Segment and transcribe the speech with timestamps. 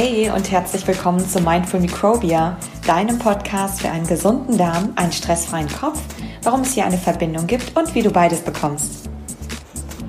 [0.00, 2.56] Hey und herzlich willkommen zu Mindful Microbia,
[2.86, 6.00] deinem Podcast für einen gesunden Darm, einen stressfreien Kopf,
[6.44, 9.10] warum es hier eine Verbindung gibt und wie du beides bekommst.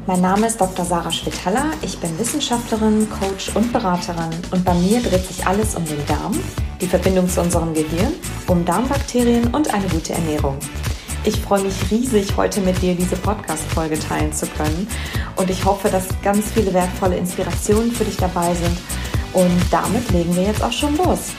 [0.05, 0.85] Mein Name ist Dr.
[0.85, 5.83] Sarah Schwitaler, ich bin Wissenschaftlerin, Coach und Beraterin und bei mir dreht sich alles um
[5.85, 6.39] den Darm,
[6.79, 8.13] die Verbindung zu unserem Gehirn,
[8.45, 10.59] um Darmbakterien und eine gute Ernährung.
[11.23, 14.87] Ich freue mich riesig, heute mit dir diese Podcast-Folge teilen zu können.
[15.35, 18.77] Und ich hoffe, dass ganz viele wertvolle Inspirationen für dich dabei sind.
[19.33, 21.31] Und damit legen wir jetzt auch schon los.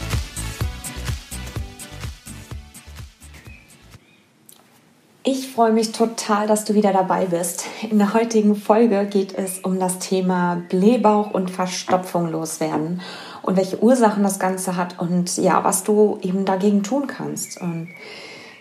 [5.22, 7.66] Ich freue mich total, dass du wieder dabei bist.
[7.90, 13.02] In der heutigen Folge geht es um das Thema Blähbauch und Verstopfung loswerden
[13.42, 17.60] und welche Ursachen das Ganze hat und ja, was du eben dagegen tun kannst.
[17.60, 17.88] Und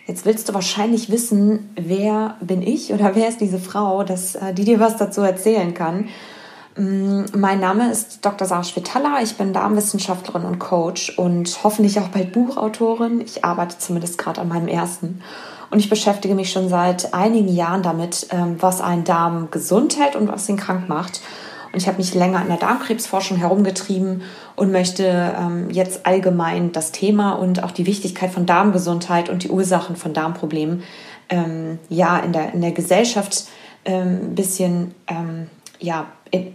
[0.09, 4.55] Jetzt willst du wahrscheinlich wissen, wer bin ich oder wer ist diese Frau, dass, äh,
[4.55, 6.09] die dir was dazu erzählen kann.
[6.79, 8.47] Mm, mein Name ist Dr.
[8.47, 13.19] Sarah Schwitala, ich bin Darmwissenschaftlerin und Coach und hoffentlich auch bald Buchautorin.
[13.19, 15.21] Ich arbeite zumindest gerade an meinem ersten.
[15.71, 20.15] Und ich beschäftige mich schon seit einigen Jahren damit, ähm, was einen Darm gesund hält
[20.15, 21.19] und was ihn krank macht.
[21.73, 24.21] Und ich habe mich länger in der Darmkrebsforschung herumgetrieben
[24.55, 25.03] und möchte
[25.37, 30.13] ähm, jetzt allgemein das Thema und auch die Wichtigkeit von Darmgesundheit und die Ursachen von
[30.13, 30.83] Darmproblemen
[31.27, 33.49] ähm, ja in der, in der Gesellschaft
[33.85, 34.93] ein bisschen
[35.79, 36.07] ja,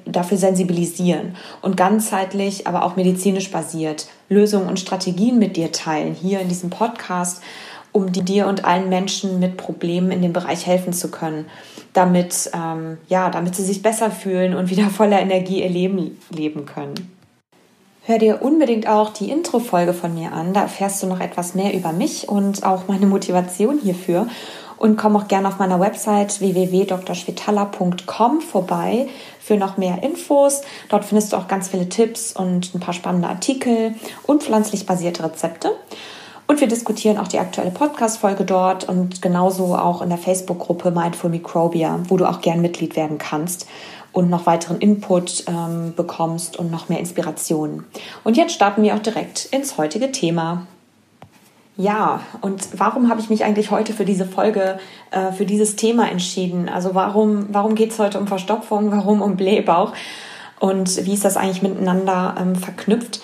[0.04, 6.40] dafür sensibilisieren und ganzheitlich, aber auch medizinisch basiert Lösungen und Strategien mit dir teilen, hier
[6.40, 7.42] in diesem Podcast,
[7.92, 11.46] um dir und allen Menschen mit Problemen in dem Bereich helfen zu können
[11.94, 16.66] damit, ähm, ja, damit sie sich besser fühlen und wieder voller Energie ihr Leben leben
[16.66, 17.10] können.
[18.06, 20.52] Hör dir unbedingt auch die Intro-Folge von mir an.
[20.52, 24.28] Da erfährst du noch etwas mehr über mich und auch meine Motivation hierfür.
[24.84, 29.08] Und komm auch gerne auf meiner Website www.drschwitala.com vorbei
[29.40, 30.60] für noch mehr Infos.
[30.90, 35.24] Dort findest du auch ganz viele Tipps und ein paar spannende Artikel und pflanzlich basierte
[35.24, 35.70] Rezepte.
[36.46, 41.30] Und wir diskutieren auch die aktuelle Podcast-Folge dort und genauso auch in der Facebook-Gruppe Mindful
[41.30, 43.66] Microbia, wo du auch gern Mitglied werden kannst
[44.12, 47.86] und noch weiteren Input ähm, bekommst und noch mehr Inspirationen.
[48.22, 50.66] Und jetzt starten wir auch direkt ins heutige Thema.
[51.76, 54.78] Ja, und warum habe ich mich eigentlich heute für diese Folge,
[55.10, 56.68] äh, für dieses Thema entschieden?
[56.68, 59.92] Also warum, warum geht es heute um Verstopfung, warum um Blähbauch
[60.60, 63.22] und wie ist das eigentlich miteinander ähm, verknüpft?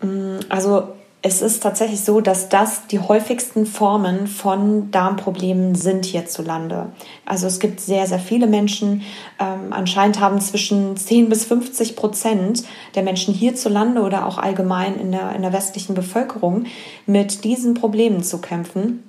[0.00, 0.94] Mm, also
[1.24, 6.90] es ist tatsächlich so, dass das die häufigsten Formen von Darmproblemen sind hierzulande.
[7.24, 9.02] Also es gibt sehr, sehr viele Menschen.
[9.38, 12.64] Ähm, anscheinend haben zwischen 10 bis 50 Prozent
[12.96, 16.64] der Menschen hierzulande oder auch allgemein in der, in der westlichen Bevölkerung
[17.06, 19.04] mit diesen Problemen zu kämpfen.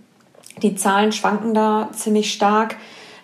[0.61, 2.77] Die Zahlen schwanken da ziemlich stark,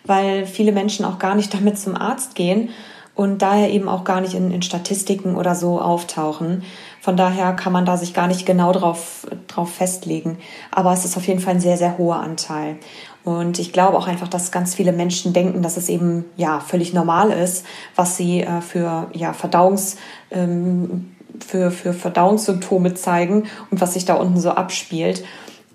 [0.04, 2.70] weil viele Menschen auch gar nicht damit zum Arzt gehen
[3.20, 6.64] und daher eben auch gar nicht in, in Statistiken oder so auftauchen.
[7.02, 10.38] Von daher kann man da sich gar nicht genau drauf, drauf festlegen.
[10.72, 12.78] Aber es ist auf jeden Fall ein sehr, sehr hoher Anteil.
[13.26, 16.94] Und ich glaube auch einfach, dass ganz viele Menschen denken, dass es eben ja völlig
[16.94, 19.98] normal ist, was sie äh, für ja Verdauungs
[20.32, 21.14] ähm,
[21.46, 25.26] für, für Verdauungssymptome zeigen und was sich da unten so abspielt.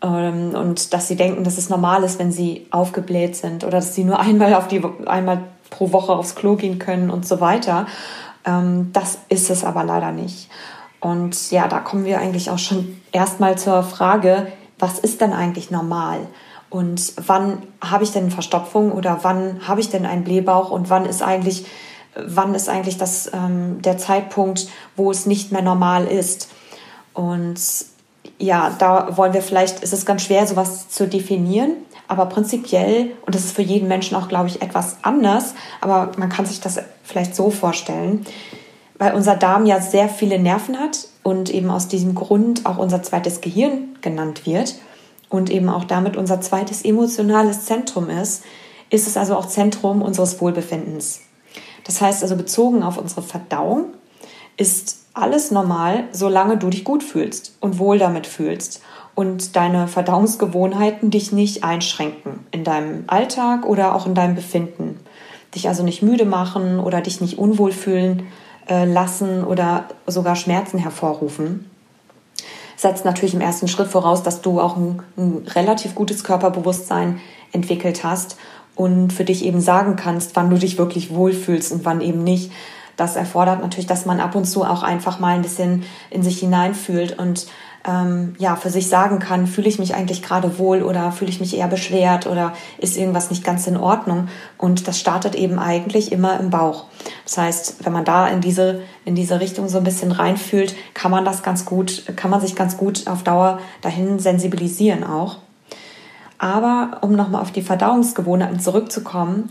[0.03, 3.95] Ähm, und dass sie denken, dass es normal ist, wenn sie aufgebläht sind oder dass
[3.95, 5.43] sie nur einmal auf die einmal
[5.75, 7.87] pro Woche aufs Klo gehen können und so weiter.
[8.45, 10.49] Ähm, das ist es aber leider nicht.
[11.01, 14.47] Und ja, da kommen wir eigentlich auch schon erstmal zur Frage,
[14.79, 16.21] was ist denn eigentlich normal?
[16.71, 21.07] Und wann habe ich denn Verstopfung oder wann habe ich denn einen Blähbauch und wann
[21.07, 21.67] ist eigentlich,
[22.17, 26.49] wann ist eigentlich das, ähm, der Zeitpunkt, wo es nicht mehr normal ist?
[27.13, 27.61] Und
[28.39, 31.77] ja, da wollen wir vielleicht, ist es ganz schwer, sowas zu definieren,
[32.15, 36.29] aber prinzipiell, und das ist für jeden Menschen auch, glaube ich, etwas anders, aber man
[36.29, 38.25] kann sich das vielleicht so vorstellen,
[38.99, 43.03] weil unser Darm ja sehr viele Nerven hat und eben aus diesem Grund auch unser
[43.03, 44.77] zweites Gehirn genannt wird
[45.29, 48.45] und eben auch damit unser zweites emotionales Zentrum ist,
[48.91, 51.21] ist es also auch Zentrum unseres Wohlbefindens.
[51.83, 53.87] Das heißt also bezogen auf unsere Verdauung
[54.57, 58.83] ist alles normal, solange du dich gut fühlst und wohl damit fühlst
[59.15, 65.01] und deine Verdauungsgewohnheiten dich nicht einschränken in deinem Alltag oder auch in deinem Befinden.
[65.55, 68.27] Dich also nicht müde machen oder dich nicht unwohl fühlen
[68.69, 71.71] äh, lassen oder sogar Schmerzen hervorrufen.
[72.77, 77.21] Setzt natürlich im ersten Schritt voraus, dass du auch ein, ein relativ gutes Körperbewusstsein
[77.53, 78.37] entwickelt hast
[78.75, 82.51] und für dich eben sagen kannst, wann du dich wirklich wohlfühlst und wann eben nicht.
[82.97, 86.41] Das erfordert natürlich, dass man ab und zu auch einfach mal ein bisschen in sich
[86.41, 87.47] hineinfühlt und
[87.87, 91.41] ähm, ja für sich sagen kann, fühle ich mich eigentlich gerade wohl oder fühle ich
[91.41, 94.29] mich eher beschwert oder ist irgendwas nicht ganz in Ordnung.
[94.59, 96.87] Und das startet eben eigentlich immer im Bauch.
[97.25, 101.11] Das heißt, wenn man da in diese in diese Richtung so ein bisschen reinfühlt, kann
[101.11, 105.39] man das ganz gut, kann man sich ganz gut auf Dauer dahin sensibilisieren auch.
[106.39, 109.51] Aber um nochmal auf die Verdauungsgewohnheiten zurückzukommen,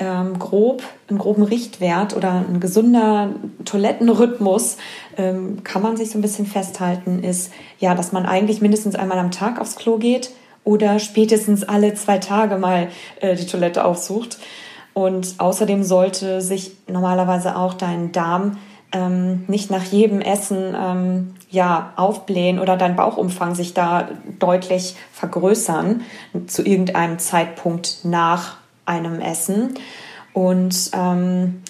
[0.00, 3.34] ähm, grob, einen groben Richtwert oder ein gesunder
[3.66, 4.78] Toilettenrhythmus
[5.16, 9.18] ähm, kann man sich so ein bisschen festhalten, ist ja, dass man eigentlich mindestens einmal
[9.18, 10.30] am Tag aufs Klo geht
[10.64, 12.88] oder spätestens alle zwei Tage mal
[13.20, 14.38] äh, die Toilette aufsucht.
[14.92, 18.56] Und außerdem sollte sich normalerweise auch dein Darm
[18.92, 24.08] ähm, nicht nach jedem Essen ähm, ja aufblähen oder dein Bauchumfang sich da
[24.38, 26.02] deutlich vergrößern
[26.46, 28.59] zu irgendeinem Zeitpunkt nach
[28.90, 29.74] einem Essen.
[30.32, 31.62] Und ähm,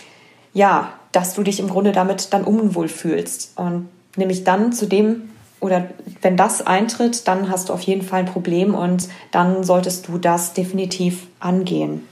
[0.52, 3.52] ja, dass du dich im Grunde damit dann unwohl fühlst.
[3.56, 5.30] Und nämlich dann zu dem,
[5.60, 5.88] oder
[6.22, 10.18] wenn das eintritt, dann hast du auf jeden Fall ein Problem und dann solltest du
[10.18, 12.06] das definitiv angehen.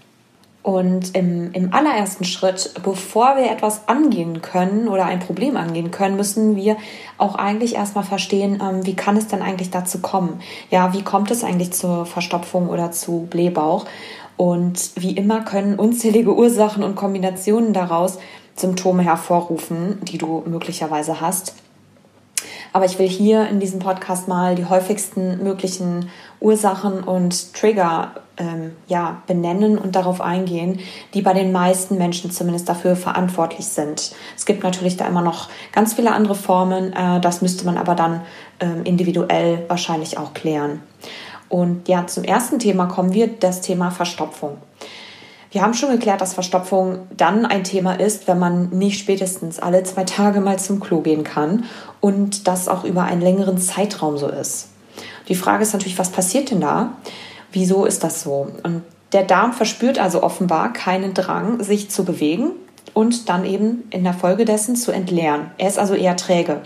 [0.62, 6.16] Und im, im allerersten Schritt, bevor wir etwas angehen können oder ein Problem angehen können,
[6.16, 6.76] müssen wir
[7.16, 10.40] auch eigentlich erstmal verstehen, ähm, wie kann es denn eigentlich dazu kommen?
[10.70, 13.86] Ja, wie kommt es eigentlich zur Verstopfung oder zu Blähbauch?
[14.38, 18.18] Und wie immer können unzählige Ursachen und Kombinationen daraus
[18.54, 21.54] Symptome hervorrufen, die du möglicherweise hast.
[22.72, 28.76] Aber ich will hier in diesem Podcast mal die häufigsten möglichen Ursachen und Trigger ähm,
[28.86, 30.78] ja, benennen und darauf eingehen,
[31.14, 34.12] die bei den meisten Menschen zumindest dafür verantwortlich sind.
[34.36, 37.96] Es gibt natürlich da immer noch ganz viele andere Formen, äh, das müsste man aber
[37.96, 38.22] dann
[38.60, 40.80] ähm, individuell wahrscheinlich auch klären.
[41.48, 44.58] Und ja, zum ersten Thema kommen wir, das Thema Verstopfung.
[45.50, 49.82] Wir haben schon geklärt, dass Verstopfung dann ein Thema ist, wenn man nicht spätestens alle
[49.82, 51.64] zwei Tage mal zum Klo gehen kann
[52.00, 54.68] und das auch über einen längeren Zeitraum so ist.
[55.28, 56.92] Die Frage ist natürlich, was passiert denn da?
[57.50, 58.48] Wieso ist das so?
[58.62, 62.50] Und der Darm verspürt also offenbar keinen Drang, sich zu bewegen
[62.92, 65.50] und dann eben in der Folge dessen zu entleeren.
[65.56, 66.60] Er ist also eher träge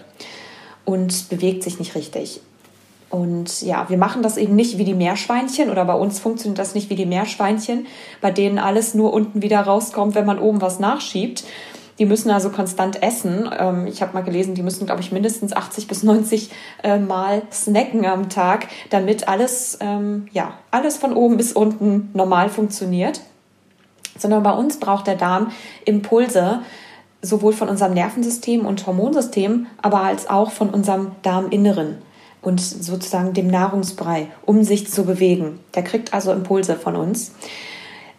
[0.84, 2.40] und bewegt sich nicht richtig.
[3.12, 6.74] Und ja, wir machen das eben nicht wie die Meerschweinchen oder bei uns funktioniert das
[6.74, 7.86] nicht wie die Meerschweinchen,
[8.22, 11.44] bei denen alles nur unten wieder rauskommt, wenn man oben was nachschiebt.
[11.98, 13.50] Die müssen also konstant essen.
[13.58, 16.50] Ähm, ich habe mal gelesen, die müssen, glaube ich, mindestens 80 bis 90
[16.82, 22.48] äh, Mal snacken am Tag, damit alles, ähm, ja, alles von oben bis unten normal
[22.48, 23.20] funktioniert.
[24.16, 25.52] Sondern bei uns braucht der Darm
[25.84, 26.60] Impulse,
[27.20, 31.98] sowohl von unserem Nervensystem und Hormonsystem, aber als auch von unserem Darminneren
[32.42, 35.60] und sozusagen dem Nahrungsbrei, um sich zu bewegen.
[35.74, 37.32] Der kriegt also Impulse von uns.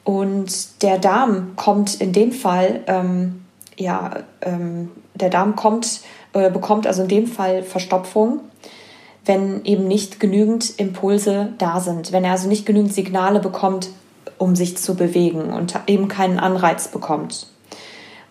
[0.06, 3.44] Und der Darm kommt in dem Fall, ähm,
[3.78, 6.02] ja, ähm, der Darm kommt,
[6.34, 8.40] äh, bekommt also in dem Fall Verstopfung,
[9.26, 13.90] wenn eben nicht genügend Impulse da sind, wenn er also nicht genügend Signale bekommt,
[14.38, 17.48] um sich zu bewegen und eben keinen Anreiz bekommt.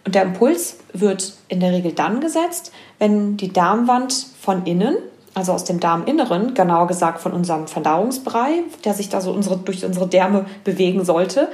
[0.04, 4.96] Und der Impuls wird in der Regel dann gesetzt, wenn die Darmwand von innen
[5.34, 9.84] also aus dem Darminneren, genauer gesagt von unserem Verdauungsbrei, der sich da so unsere, durch
[9.84, 11.49] unsere Därme bewegen sollte,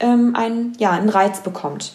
[0.00, 1.94] ähm, ein, ja, einen Reiz bekommt.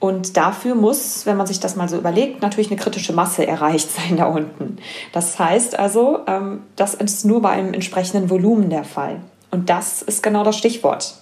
[0.00, 3.90] Und dafür muss, wenn man sich das mal so überlegt, natürlich eine kritische Masse erreicht
[3.96, 4.78] sein da unten.
[5.12, 9.20] Das heißt also, ähm, das ist nur bei einem entsprechenden Volumen der Fall.
[9.50, 11.14] Und das ist genau das Stichwort.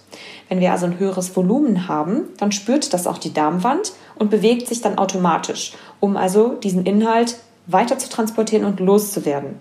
[0.49, 4.69] Wenn wir also ein höheres Volumen haben, dann spürt das auch die Darmwand und bewegt
[4.69, 9.56] sich dann automatisch, um also diesen Inhalt weiter zu transportieren und loszuwerden.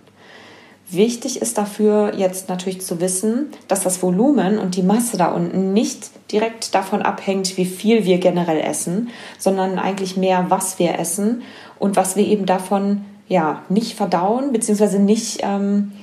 [0.89, 5.73] Wichtig ist dafür jetzt natürlich zu wissen, dass das Volumen und die Masse da unten
[5.73, 9.09] nicht direkt davon abhängt, wie viel wir generell essen,
[9.39, 11.41] sondern eigentlich mehr, was wir essen
[11.79, 14.99] und was wir eben davon ja nicht verdauen bzw.
[14.99, 15.93] Nicht, ähm,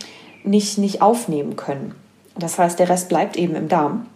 [0.42, 1.94] nicht, nicht aufnehmen können.
[2.36, 4.06] Das heißt, der Rest bleibt eben im Darm.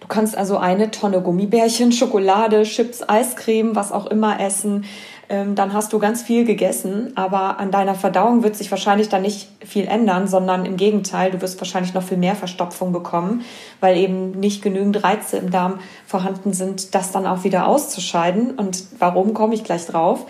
[0.00, 4.84] Du kannst also eine Tonne Gummibärchen, Schokolade, Chips, Eiscreme, was auch immer essen
[5.28, 9.22] ähm, dann hast du ganz viel gegessen, aber an deiner Verdauung wird sich wahrscheinlich dann
[9.22, 13.42] nicht viel ändern, sondern im Gegenteil, du wirst wahrscheinlich noch viel mehr Verstopfung bekommen,
[13.80, 18.52] weil eben nicht genügend Reize im Darm vorhanden sind, das dann auch wieder auszuscheiden.
[18.52, 20.24] Und warum komme ich gleich drauf?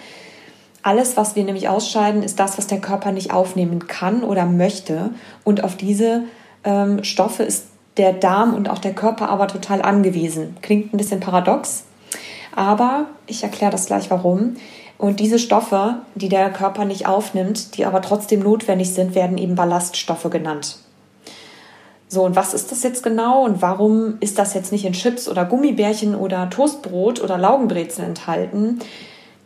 [0.82, 5.10] Alles, was wir nämlich ausscheiden, ist das, was der Körper nicht aufnehmen kann oder möchte.
[5.44, 6.24] Und auf diese
[6.64, 7.66] ähm, Stoffe ist
[7.98, 10.56] der Darm und auch der Körper aber total angewiesen.
[10.62, 11.84] Klingt ein bisschen paradox,
[12.54, 14.56] aber ich erkläre das gleich warum.
[14.98, 19.54] Und diese Stoffe, die der Körper nicht aufnimmt, die aber trotzdem notwendig sind, werden eben
[19.54, 20.78] Ballaststoffe genannt.
[22.08, 25.28] So, und was ist das jetzt genau und warum ist das jetzt nicht in Chips
[25.28, 28.80] oder Gummibärchen oder Toastbrot oder Laugenbrezeln enthalten?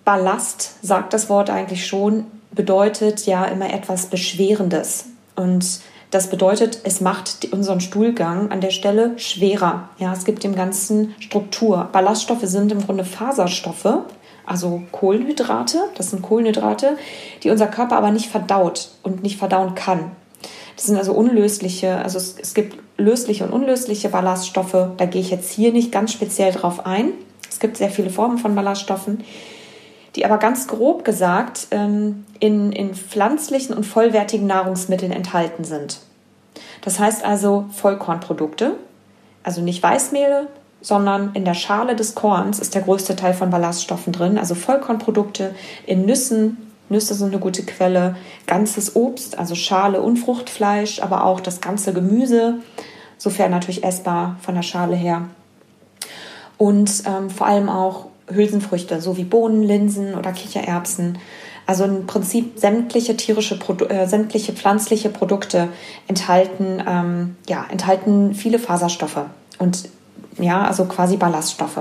[0.05, 5.07] Ballast sagt das Wort eigentlich schon, bedeutet ja immer etwas Beschwerendes.
[5.35, 5.81] Und
[6.11, 9.89] das bedeutet, es macht unseren Stuhlgang an der Stelle schwerer.
[9.99, 11.89] Ja, es gibt dem Ganzen Struktur.
[11.91, 14.05] Ballaststoffe sind im Grunde Faserstoffe,
[14.47, 15.79] also Kohlenhydrate.
[15.97, 16.97] Das sind Kohlenhydrate,
[17.43, 20.13] die unser Körper aber nicht verdaut und nicht verdauen kann.
[20.77, 24.89] Das sind also unlösliche, also es, es gibt lösliche und unlösliche Ballaststoffe.
[24.97, 27.13] Da gehe ich jetzt hier nicht ganz speziell drauf ein.
[27.49, 29.23] Es gibt sehr viele Formen von Ballaststoffen
[30.17, 36.01] die aber ganz grob gesagt ähm, in, in pflanzlichen und vollwertigen Nahrungsmitteln enthalten sind.
[36.83, 38.75] Das heißt also Vollkornprodukte,
[39.43, 40.49] also nicht Weißmehl,
[40.83, 45.55] sondern in der Schale des Korns ist der größte Teil von Ballaststoffen drin, also Vollkornprodukte
[45.87, 46.59] in Nüssen.
[46.89, 51.95] Nüsse sind eine gute Quelle, ganzes Obst, also Schale und Fruchtfleisch, aber auch das ganze
[51.95, 52.57] Gemüse,
[53.17, 55.23] sofern natürlich essbar von der Schale her.
[56.59, 61.19] Und ähm, vor allem auch Hülsenfrüchte, so wie Bohnen, Linsen oder Kichererbsen.
[61.67, 65.69] Also im Prinzip sämtliche tierische, Produ äh, sämtliche pflanzliche Produkte
[66.09, 69.25] enthalten, ähm, ja, enthalten viele Faserstoffe
[69.59, 69.89] und
[70.39, 71.81] ja, also quasi Ballaststoffe.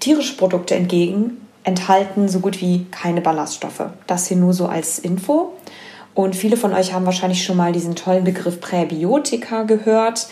[0.00, 3.90] Tierische Produkte hingegen enthalten so gut wie keine Ballaststoffe.
[4.06, 5.52] Das hier nur so als Info.
[6.14, 10.28] Und viele von euch haben wahrscheinlich schon mal diesen tollen Begriff Präbiotika gehört.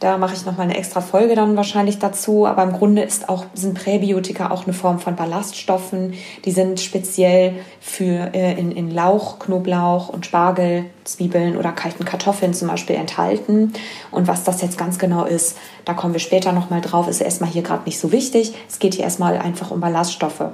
[0.00, 2.46] Da mache ich nochmal eine extra Folge dann wahrscheinlich dazu.
[2.46, 6.14] Aber im Grunde ist auch, sind Präbiotika auch eine Form von Ballaststoffen.
[6.46, 7.52] Die sind speziell
[7.82, 13.74] für äh, in, in Lauch, Knoblauch und Spargel, Zwiebeln oder kalten Kartoffeln zum Beispiel enthalten.
[14.10, 17.50] Und was das jetzt ganz genau ist, da kommen wir später nochmal drauf, ist erstmal
[17.50, 18.54] hier gerade nicht so wichtig.
[18.70, 20.44] Es geht hier erstmal einfach um Ballaststoffe.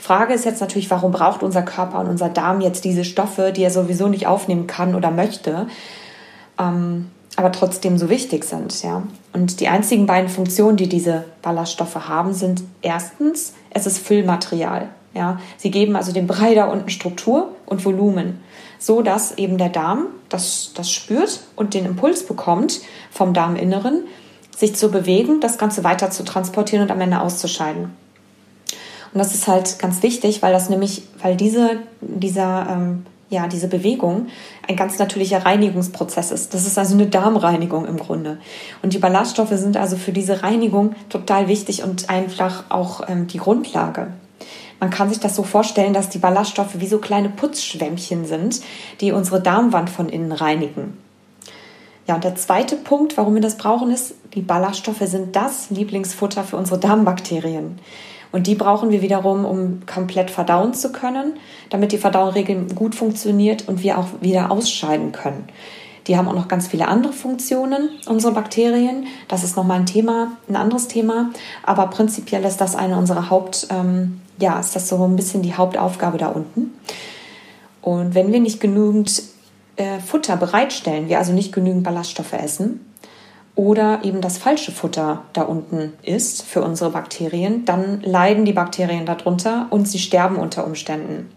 [0.00, 3.52] Die Frage ist jetzt natürlich, warum braucht unser Körper und unser Darm jetzt diese Stoffe,
[3.52, 5.68] die er sowieso nicht aufnehmen kann oder möchte?
[6.58, 8.82] Ähm, aber trotzdem so wichtig sind.
[8.82, 9.02] Ja?
[9.32, 14.88] Und die einzigen beiden Funktionen, die diese Ballaststoffe haben, sind erstens, es ist Füllmaterial.
[15.14, 15.40] Ja?
[15.56, 18.40] Sie geben also dem Brei da unten Struktur und Volumen,
[18.78, 24.04] so dass eben der Darm das, das spürt und den Impuls bekommt vom Darminneren,
[24.56, 27.90] sich zu bewegen, das Ganze weiter zu transportieren und am Ende auszuscheiden.
[29.12, 33.68] Und das ist halt ganz wichtig, weil das nämlich, weil diese, dieser ähm, ja, diese
[33.68, 34.28] Bewegung
[34.68, 36.54] ein ganz natürlicher Reinigungsprozess ist.
[36.54, 38.38] Das ist also eine Darmreinigung im Grunde.
[38.82, 43.38] Und die Ballaststoffe sind also für diese Reinigung total wichtig und einfach auch ähm, die
[43.38, 44.08] Grundlage.
[44.80, 48.60] Man kann sich das so vorstellen, dass die Ballaststoffe wie so kleine Putzschwämmchen sind,
[49.00, 50.98] die unsere Darmwand von innen reinigen.
[52.06, 56.44] Ja, und der zweite Punkt, warum wir das brauchen, ist, die Ballaststoffe sind das Lieblingsfutter
[56.44, 57.78] für unsere Darmbakterien.
[58.34, 61.34] Und die brauchen wir wiederum, um komplett verdauen zu können,
[61.70, 62.34] damit die Verdauung
[62.74, 65.44] gut funktioniert und wir auch wieder ausscheiden können.
[66.08, 69.06] Die haben auch noch ganz viele andere Funktionen, unsere Bakterien.
[69.28, 71.30] Das ist nochmal ein Thema, ein anderes Thema.
[71.62, 75.54] Aber prinzipiell ist das eine unserer Haupt, ähm, ja, ist das so ein bisschen die
[75.54, 76.74] Hauptaufgabe da unten.
[77.82, 79.22] Und wenn wir nicht genügend
[79.76, 82.80] äh, Futter bereitstellen, wir also nicht genügend Ballaststoffe essen,
[83.56, 89.06] oder eben das falsche Futter da unten ist für unsere Bakterien, dann leiden die Bakterien
[89.06, 91.30] darunter und sie sterben unter Umständen.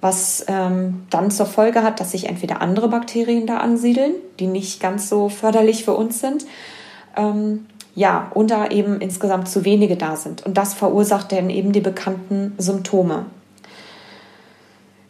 [0.00, 4.80] Was ähm, dann zur Folge hat, dass sich entweder andere Bakterien da ansiedeln, die nicht
[4.80, 6.46] ganz so förderlich für uns sind,
[7.16, 10.46] ähm, ja, und da eben insgesamt zu wenige da sind.
[10.46, 13.26] Und das verursacht dann eben die bekannten Symptome.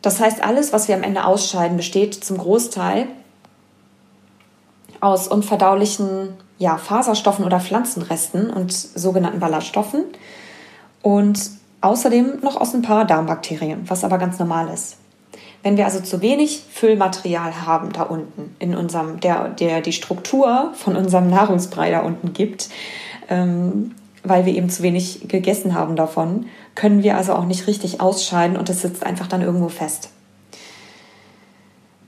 [0.02, 3.06] Das heißt, alles, was wir am Ende ausscheiden, besteht zum Großteil
[5.00, 10.04] aus unverdaulichen ja, Faserstoffen oder Pflanzenresten und sogenannten Ballaststoffen
[11.02, 11.40] und
[11.80, 14.96] außerdem noch aus ein paar Darmbakterien, was aber ganz normal ist.
[15.62, 20.72] Wenn wir also zu wenig Füllmaterial haben da unten in unserem, der, der die Struktur
[20.74, 22.70] von unserem Nahrungsbrei da unten gibt,
[23.28, 28.00] ähm, weil wir eben zu wenig gegessen haben davon, können wir also auch nicht richtig
[28.00, 30.10] ausscheiden und es sitzt einfach dann irgendwo fest.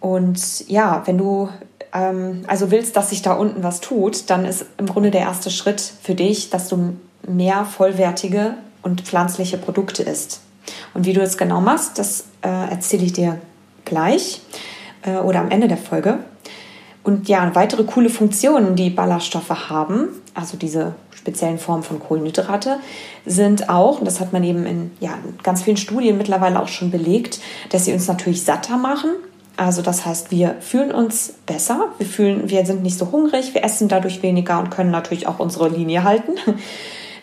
[0.01, 1.49] Und ja, wenn du
[1.93, 5.51] ähm, also willst, dass sich da unten was tut, dann ist im Grunde der erste
[5.51, 6.97] Schritt für dich, dass du
[7.27, 10.41] mehr vollwertige und pflanzliche Produkte isst.
[10.95, 13.39] Und wie du es genau machst, das äh, erzähle ich dir
[13.85, 14.41] gleich
[15.03, 16.19] äh, oder am Ende der Folge.
[17.05, 22.79] Und ja, weitere coole Funktionen, die Ballaststoffe haben, also diese speziellen Formen von Kohlenhydrate,
[23.27, 26.91] sind auch, und das hat man eben in ja, ganz vielen Studien mittlerweile auch schon
[26.91, 29.11] belegt, dass sie uns natürlich satter machen,
[29.57, 33.65] also das heißt, wir fühlen uns besser, wir fühlen, wir sind nicht so hungrig, wir
[33.65, 36.33] essen dadurch weniger und können natürlich auch unsere Linie halten.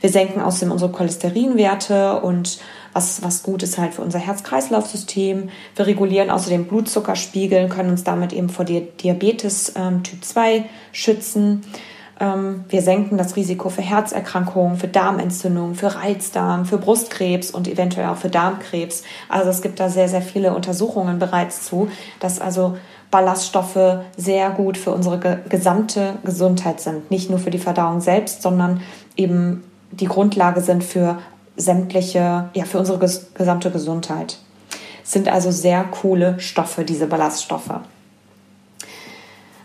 [0.02, 2.60] Wir senken außerdem unsere Cholesterinwerte und
[2.94, 5.50] was, was gut ist halt für unser Herz-Kreislauf-System.
[5.76, 11.64] Wir regulieren außerdem Blutzuckerspiegel, können uns damit eben vor Diabetes ähm, Typ 2 schützen.
[12.20, 18.08] Ähm, wir senken das Risiko für Herzerkrankungen, für Darmentzündungen, für Reizdarm, für Brustkrebs und eventuell
[18.08, 19.04] auch für Darmkrebs.
[19.30, 22.78] Also es gibt da sehr, sehr viele Untersuchungen bereits zu, dass also
[23.12, 27.10] Ballaststoffe sehr gut für unsere gesamte Gesundheit sind.
[27.10, 28.82] Nicht nur für die Verdauung selbst, sondern
[29.16, 31.18] eben die Grundlage sind für
[31.56, 34.38] sämtliche, ja, für unsere gesamte Gesundheit.
[35.04, 37.82] Sind also sehr coole Stoffe, diese Ballaststoffe.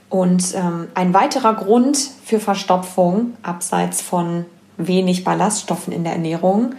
[0.09, 4.45] Und ähm, ein weiterer Grund für Verstopfung, abseits von
[4.77, 6.75] wenig Ballaststoffen in der Ernährung,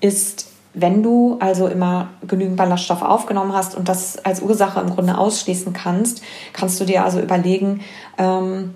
[0.00, 5.16] ist, wenn du also immer genügend Ballaststoffe aufgenommen hast und das als Ursache im Grunde
[5.16, 7.80] ausschließen kannst, kannst du dir also überlegen,
[8.18, 8.74] ähm,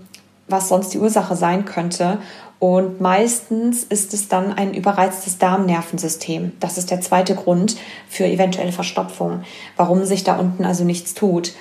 [0.49, 2.19] was sonst die Ursache sein könnte.
[2.61, 6.53] Und meistens ist es dann ein überreiztes Darmnervensystem.
[6.59, 7.77] Das ist der zweite Grund
[8.09, 9.43] für eventuelle Verstopfung,
[9.77, 11.53] warum sich da unten also nichts tut.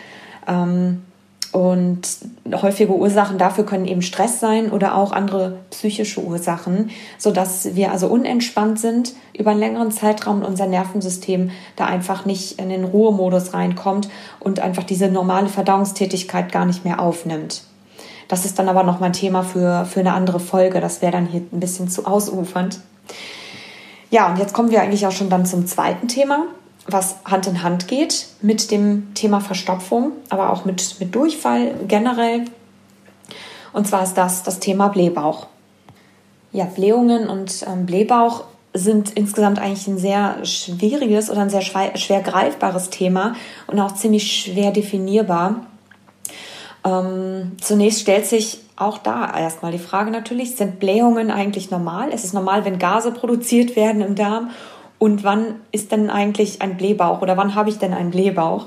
[0.48, 1.04] Ähm,
[1.52, 2.02] und
[2.54, 8.08] häufige Ursachen dafür können eben Stress sein oder auch andere psychische Ursachen, sodass wir also
[8.08, 13.54] unentspannt sind über einen längeren Zeitraum und unser Nervensystem da einfach nicht in den Ruhemodus
[13.54, 17.64] reinkommt und einfach diese normale Verdauungstätigkeit gar nicht mehr aufnimmt.
[18.28, 20.82] Das ist dann aber noch mal ein Thema für, für eine andere Folge.
[20.82, 22.82] Das wäre dann hier ein bisschen zu ausufernd.
[24.10, 26.46] Ja, und jetzt kommen wir eigentlich auch schon dann zum zweiten Thema
[26.88, 32.46] was Hand in Hand geht mit dem Thema Verstopfung, aber auch mit, mit Durchfall generell.
[33.74, 35.48] Und zwar ist das das Thema Blähbauch.
[36.52, 41.98] Ja, Blähungen und ähm, Blähbauch sind insgesamt eigentlich ein sehr schwieriges oder ein sehr schwer,
[41.98, 43.36] schwer greifbares Thema
[43.68, 45.66] und auch ziemlich schwer definierbar.
[46.86, 52.10] Ähm, zunächst stellt sich auch da erstmal die Frage natürlich, sind Blähungen eigentlich normal?
[52.14, 54.52] Es ist normal, wenn Gase produziert werden im Darm
[55.00, 58.66] und wann ist denn eigentlich ein Blähbauch oder wann habe ich denn einen Blähbauch?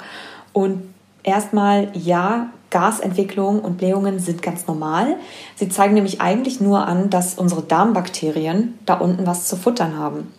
[0.52, 0.82] Und
[1.22, 5.16] erstmal ja, Gasentwicklung und Blähungen sind ganz normal.
[5.56, 10.32] Sie zeigen nämlich eigentlich nur an, dass unsere Darmbakterien da unten was zu futtern haben.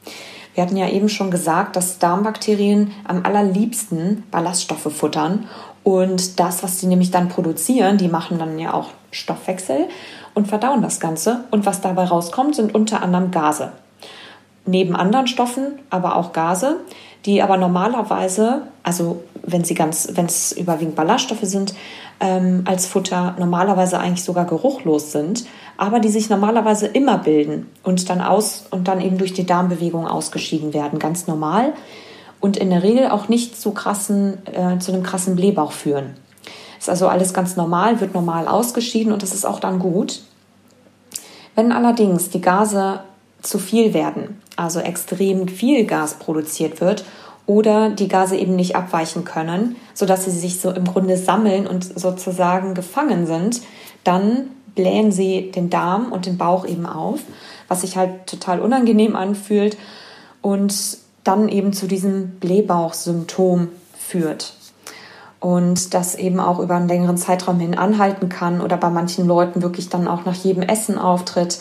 [0.54, 5.48] Wir hatten ja eben schon gesagt, dass Darmbakterien am allerliebsten Ballaststoffe futtern
[5.84, 9.88] und das, was sie nämlich dann produzieren, die machen dann ja auch Stoffwechsel
[10.34, 11.46] und verdauen das Ganze.
[11.52, 13.72] Und was dabei rauskommt, sind unter anderem Gase
[14.66, 16.78] neben anderen Stoffen aber auch Gase,
[17.26, 21.74] die aber normalerweise, also wenn sie ganz, wenn es überwiegend Ballaststoffe sind,
[22.20, 25.46] ähm, als Futter normalerweise eigentlich sogar geruchlos sind,
[25.78, 30.08] aber die sich normalerweise immer bilden und dann aus und dann eben durch die Darmbewegung
[30.08, 31.74] ausgeschieden werden, ganz normal
[32.40, 36.16] und in der Regel auch nicht zu krassen, äh, zu einem krassen Blähbauch führen.
[36.78, 40.22] Ist also alles ganz normal, wird normal ausgeschieden und das ist auch dann gut.
[41.56, 43.02] Wenn allerdings die Gase
[43.42, 47.04] zu viel werden, also extrem viel Gas produziert wird
[47.46, 52.00] oder die Gase eben nicht abweichen können, sodass sie sich so im Grunde sammeln und
[52.00, 53.62] sozusagen gefangen sind,
[54.04, 57.20] dann blähen sie den Darm und den Bauch eben auf,
[57.68, 59.78] was sich halt total unangenehm anfühlt
[60.42, 60.74] und
[61.24, 64.54] dann eben zu diesem Blähbauchsymptom führt.
[65.40, 69.62] Und das eben auch über einen längeren Zeitraum hin anhalten kann oder bei manchen Leuten
[69.64, 71.60] wirklich dann auch nach jedem Essen auftritt.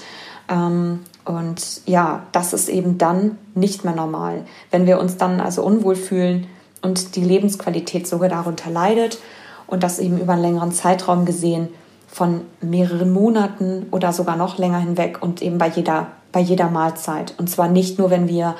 [0.50, 4.44] Ähm, und ja, das ist eben dann nicht mehr normal.
[4.70, 6.46] Wenn wir uns dann also unwohl fühlen
[6.82, 9.18] und die Lebensqualität sogar darunter leidet
[9.66, 11.68] und das eben über einen längeren Zeitraum gesehen
[12.08, 17.34] von mehreren Monaten oder sogar noch länger hinweg und eben bei jeder, bei jeder Mahlzeit.
[17.38, 18.56] Und zwar nicht nur, wenn wir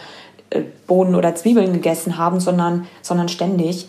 [0.51, 3.89] äh, Bohnen oder Zwiebeln gegessen haben, sondern, sondern ständig.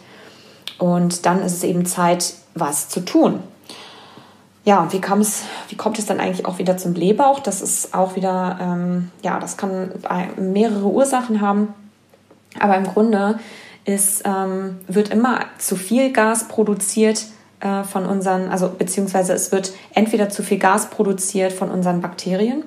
[0.80, 3.40] Und dann ist es eben Zeit, was zu tun.
[4.64, 7.40] Ja, und wie, kam's, wie kommt es dann eigentlich auch wieder zum Blähbauch?
[7.40, 9.92] Das ist auch wieder, ähm, ja, das kann
[10.38, 11.74] mehrere Ursachen haben.
[12.60, 13.40] Aber im Grunde
[13.86, 17.26] ist, ähm, wird immer zu viel Gas produziert
[17.60, 22.64] äh, von unseren, also beziehungsweise es wird entweder zu viel Gas produziert von unseren Bakterien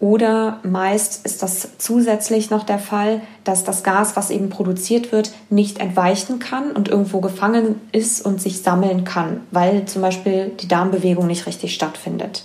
[0.00, 5.32] oder meist ist das zusätzlich noch der Fall, dass das Gas, was eben produziert wird,
[5.50, 10.68] nicht entweichen kann und irgendwo gefangen ist und sich sammeln kann, weil zum Beispiel die
[10.68, 12.44] Darmbewegung nicht richtig stattfindet.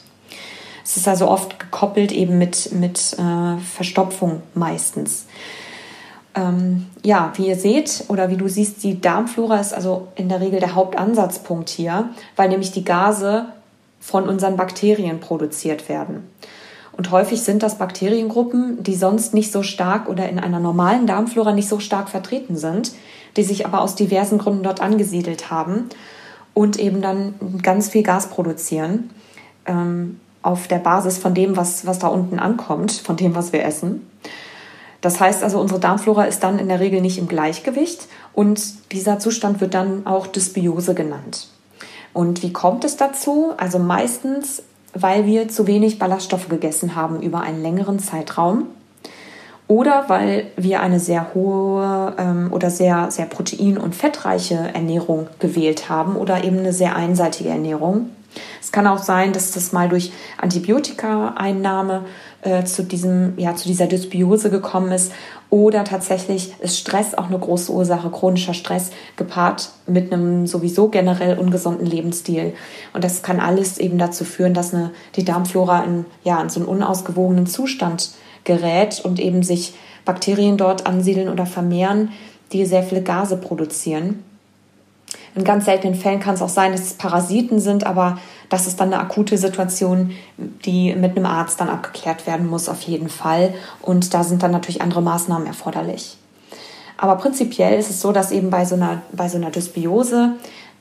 [0.83, 5.25] Es ist also oft gekoppelt eben mit, mit äh, Verstopfung meistens.
[6.35, 10.41] Ähm, ja, wie ihr seht oder wie du siehst, die Darmflora ist also in der
[10.41, 13.45] Regel der Hauptansatzpunkt hier, weil nämlich die Gase
[13.99, 16.27] von unseren Bakterien produziert werden.
[16.95, 21.51] Und häufig sind das Bakteriengruppen, die sonst nicht so stark oder in einer normalen Darmflora
[21.51, 22.91] nicht so stark vertreten sind,
[23.36, 25.89] die sich aber aus diversen Gründen dort angesiedelt haben
[26.53, 29.10] und eben dann ganz viel Gas produzieren
[29.65, 33.63] ähm, auf der Basis von dem, was, was da unten ankommt, von dem, was wir
[33.65, 34.08] essen.
[35.01, 39.19] Das heißt also, unsere Darmflora ist dann in der Regel nicht im Gleichgewicht und dieser
[39.19, 41.47] Zustand wird dann auch Dysbiose genannt.
[42.13, 43.53] Und wie kommt es dazu?
[43.58, 48.67] Also meistens weil wir zu wenig Ballaststoffe gegessen haben über einen längeren Zeitraum
[49.67, 55.89] oder weil wir eine sehr hohe ähm, oder sehr, sehr protein- und fettreiche Ernährung gewählt
[55.89, 58.10] haben oder eben eine sehr einseitige Ernährung.
[58.62, 62.03] Es kann auch sein, dass das mal durch Antibiotika-Einnahme
[62.43, 65.12] äh, zu, diesem, ja, zu dieser Dysbiose gekommen ist
[65.49, 71.38] oder tatsächlich ist Stress auch eine große Ursache, chronischer Stress gepaart mit einem sowieso generell
[71.38, 72.53] ungesunden Lebensstil.
[72.93, 76.60] Und das kann alles eben dazu führen, dass eine, die Darmflora in, ja, in so
[76.60, 78.12] einen unausgewogenen Zustand
[78.43, 79.75] gerät und eben sich
[80.06, 82.10] Bakterien dort ansiedeln oder vermehren,
[82.51, 84.23] die sehr viele Gase produzieren.
[85.35, 88.19] In ganz seltenen Fällen kann es auch sein, dass es Parasiten sind, aber
[88.49, 92.81] das ist dann eine akute Situation, die mit einem Arzt dann abgeklärt werden muss, auf
[92.81, 93.53] jeden Fall.
[93.81, 96.17] Und da sind dann natürlich andere Maßnahmen erforderlich.
[96.97, 100.33] Aber prinzipiell ist es so, dass eben bei so einer, bei so einer Dysbiose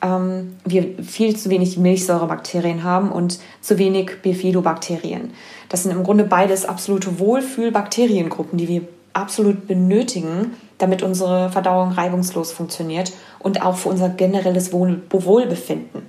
[0.02, 5.32] ähm, wir viel zu wenig Milchsäurebakterien haben und zu wenig Bifidobakterien.
[5.70, 8.82] Das sind im Grunde beides absolute Wohlfühlbakteriengruppen, die wir
[9.12, 16.02] absolut benötigen, damit unsere Verdauung reibungslos funktioniert und auch für unser generelles Wohl Wohlbefinden.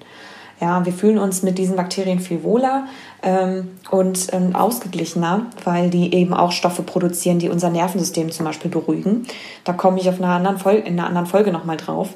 [0.61, 2.87] Ja, wir fühlen uns mit diesen Bakterien viel wohler
[3.21, 8.71] ähm, und ähm, ausgeglichener, weil die eben auch Stoffe produzieren, die unser Nervensystem zum Beispiel
[8.71, 9.27] beruhigen.
[9.65, 12.09] Da komme ich auf einer anderen Folge, in einer anderen Folge nochmal drauf.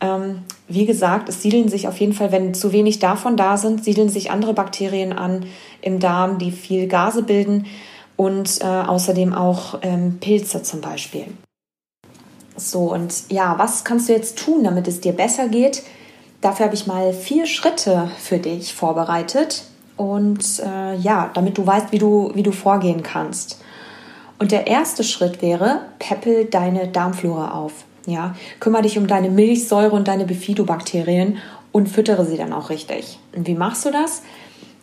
[0.00, 3.84] Ähm, wie gesagt, es siedeln sich auf jeden Fall, wenn zu wenig davon da sind,
[3.84, 5.46] siedeln sich andere Bakterien an
[5.80, 7.66] im Darm, die viel Gase bilden
[8.20, 11.24] und äh, außerdem auch ähm, Pilze zum Beispiel.
[12.54, 15.82] So, und ja, was kannst du jetzt tun, damit es dir besser geht?
[16.42, 19.64] Dafür habe ich mal vier Schritte für dich vorbereitet
[19.96, 23.62] und äh, ja, damit du weißt, wie du, wie du vorgehen kannst.
[24.38, 27.72] Und der erste Schritt wäre, peppel deine Darmflora auf.
[28.04, 31.38] Ja, kümmere dich um deine Milchsäure und deine Bifidobakterien
[31.72, 33.18] und füttere sie dann auch richtig.
[33.34, 34.20] Und wie machst du das?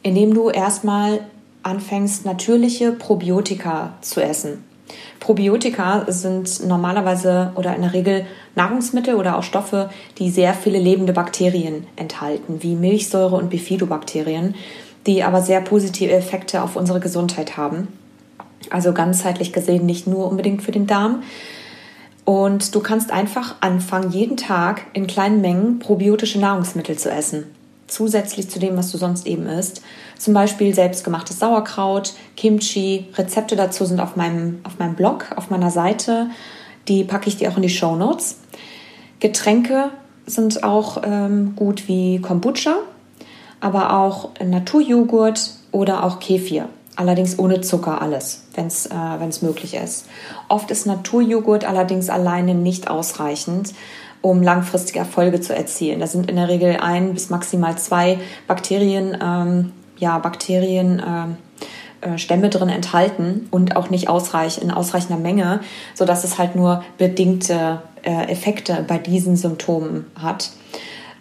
[0.01, 1.19] Indem du erstmal
[1.67, 4.63] anfängst, natürliche Probiotika zu essen.
[5.19, 8.25] Probiotika sind normalerweise oder in der Regel
[8.55, 14.55] Nahrungsmittel oder auch Stoffe, die sehr viele lebende Bakterien enthalten, wie Milchsäure und Bifidobakterien,
[15.05, 17.89] die aber sehr positive Effekte auf unsere Gesundheit haben.
[18.69, 21.21] Also ganzheitlich gesehen nicht nur unbedingt für den Darm,
[22.27, 27.45] und du kannst einfach anfangen, jeden Tag in kleinen Mengen probiotische Nahrungsmittel zu essen.
[27.87, 29.81] Zusätzlich zu dem, was du sonst eben isst.
[30.17, 33.07] Zum Beispiel selbstgemachtes Sauerkraut, Kimchi.
[33.15, 36.29] Rezepte dazu sind auf meinem, auf meinem Blog, auf meiner Seite.
[36.87, 38.37] Die packe ich dir auch in die Show Notes.
[39.19, 39.91] Getränke
[40.25, 42.75] sind auch ähm, gut wie Kombucha,
[43.61, 46.67] aber auch Naturjoghurt oder auch Kefir.
[46.95, 50.07] Allerdings ohne Zucker alles, wenn es äh, möglich ist.
[50.49, 53.73] Oft ist Naturjoghurt allerdings alleine nicht ausreichend,
[54.21, 55.99] um langfristige Erfolge zu erzielen.
[55.99, 62.17] Da sind in der Regel ein bis maximal zwei Bakterien, ähm, ja, Bakterien, äh, äh,
[62.17, 65.61] Stämme drin enthalten und auch nicht ausreich, in ausreichender Menge,
[65.95, 70.51] sodass es halt nur bedingte äh, Effekte bei diesen Symptomen hat.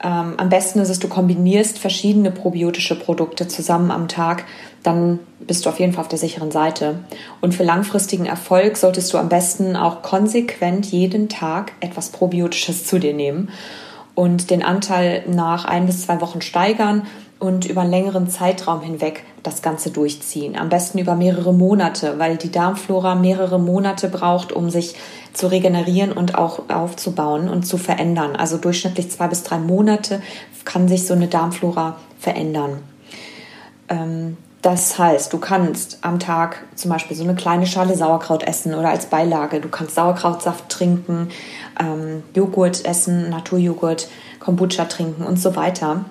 [0.02, 4.44] Ähm, am besten ist es, du kombinierst verschiedene probiotische Produkte zusammen am Tag,
[4.82, 7.00] dann bist du auf jeden Fall auf der sicheren Seite.
[7.40, 12.98] Und für langfristigen Erfolg solltest du am besten auch konsequent jeden Tag etwas Probiotisches zu
[12.98, 13.50] dir nehmen
[14.14, 17.06] und den Anteil nach ein bis zwei Wochen steigern
[17.38, 20.56] und über einen längeren Zeitraum hinweg das Ganze durchziehen.
[20.56, 24.94] Am besten über mehrere Monate, weil die Darmflora mehrere Monate braucht, um sich
[25.32, 28.36] zu regenerieren und auch aufzubauen und zu verändern.
[28.36, 30.22] Also durchschnittlich zwei bis drei Monate
[30.64, 32.80] kann sich so eine Darmflora verändern.
[33.88, 38.74] Ähm, das heißt, du kannst am Tag zum Beispiel so eine kleine Schale Sauerkraut essen
[38.74, 39.60] oder als Beilage.
[39.60, 41.28] Du kannst Sauerkrautsaft trinken,
[41.78, 44.08] ähm, Joghurt essen, Naturjoghurt,
[44.40, 46.06] Kombucha trinken und so weiter.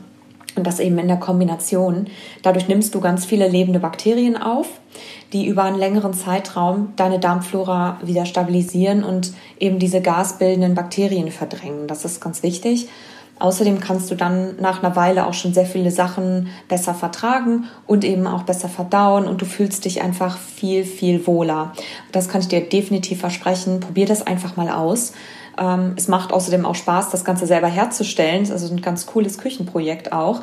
[0.55, 2.07] Und das eben in der Kombination.
[2.41, 4.67] Dadurch nimmst du ganz viele lebende Bakterien auf,
[5.33, 11.87] die über einen längeren Zeitraum deine Darmflora wieder stabilisieren und eben diese gasbildenden Bakterien verdrängen.
[11.87, 12.87] Das ist ganz wichtig.
[13.37, 18.05] Außerdem kannst du dann nach einer Weile auch schon sehr viele Sachen besser vertragen und
[18.05, 21.73] eben auch besser verdauen und du fühlst dich einfach viel, viel wohler.
[22.13, 23.81] Das kann ich dir definitiv versprechen.
[23.81, 25.11] Probier das einfach mal aus.
[25.57, 28.41] Ähm, es macht außerdem auch Spaß, das Ganze selber herzustellen.
[28.41, 30.41] Das ist also ein ganz cooles Küchenprojekt auch.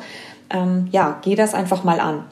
[0.49, 2.25] Ähm, ja, geh das einfach mal an.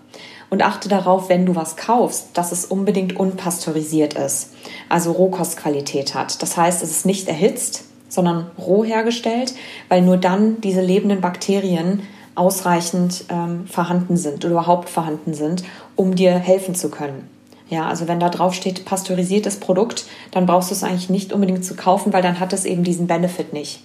[0.49, 4.51] Und achte darauf, wenn du was kaufst, dass es unbedingt unpasteurisiert ist,
[4.89, 6.41] also Rohkostqualität hat.
[6.41, 9.53] Das heißt, es ist nicht erhitzt, sondern roh hergestellt,
[9.87, 12.01] weil nur dann diese lebenden Bakterien
[12.35, 15.63] ausreichend ähm, vorhanden sind oder überhaupt vorhanden sind,
[15.95, 17.29] um dir helfen zu können.
[17.71, 21.65] Ja, also wenn da drauf steht pasteurisiertes Produkt, dann brauchst du es eigentlich nicht unbedingt
[21.65, 23.81] zu kaufen, weil dann hat es eben diesen Benefit nicht.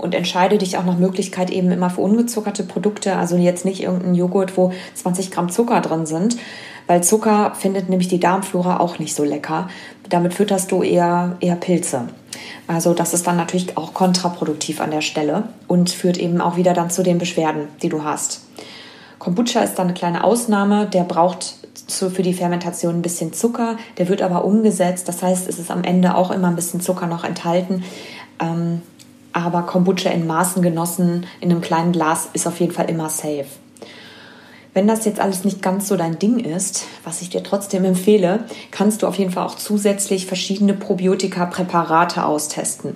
[0.00, 4.14] und entscheide dich auch nach Möglichkeit eben immer für ungezuckerte Produkte, also jetzt nicht irgendein
[4.14, 6.36] Joghurt, wo 20 Gramm Zucker drin sind,
[6.86, 9.68] weil Zucker findet nämlich die Darmflora auch nicht so lecker.
[10.08, 12.08] Damit fütterst du eher, eher Pilze.
[12.66, 16.72] Also das ist dann natürlich auch kontraproduktiv an der Stelle und führt eben auch wieder
[16.72, 18.40] dann zu den Beschwerden, die du hast.
[19.18, 21.56] Kombucha ist dann eine kleine Ausnahme, der braucht
[21.88, 25.84] für die Fermentation ein bisschen Zucker, der wird aber umgesetzt, das heißt, es ist am
[25.84, 27.84] Ende auch immer ein bisschen Zucker noch enthalten.
[28.40, 28.82] Ähm,
[29.32, 33.46] aber Kombucha in Maßen genossen in einem kleinen Glas ist auf jeden Fall immer safe.
[34.72, 38.44] Wenn das jetzt alles nicht ganz so dein Ding ist, was ich dir trotzdem empfehle,
[38.70, 42.94] kannst du auf jeden Fall auch zusätzlich verschiedene Probiotika-Präparate austesten.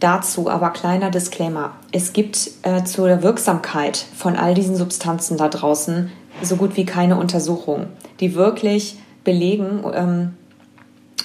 [0.00, 1.72] Dazu aber kleiner Disclaimer.
[1.92, 6.10] Es gibt äh, zur Wirksamkeit von all diesen Substanzen da draußen
[6.46, 7.86] so gut wie keine Untersuchungen,
[8.20, 10.34] die wirklich belegen, ähm,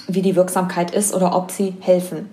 [0.06, 2.30] wie die Wirksamkeit ist oder ob sie helfen.